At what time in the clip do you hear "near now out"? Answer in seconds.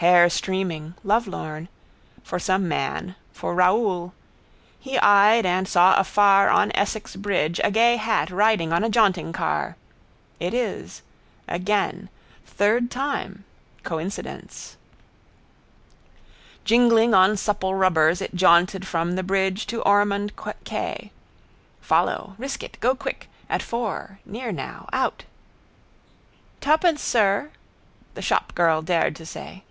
24.26-25.24